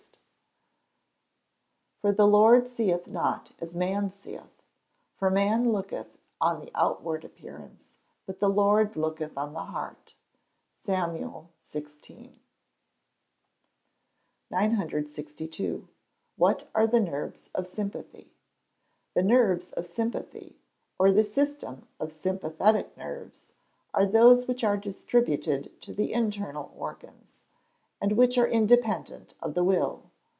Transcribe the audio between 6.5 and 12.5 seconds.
the outward appearance, but the Lord looketh on the heart." SAMUEL XVI.]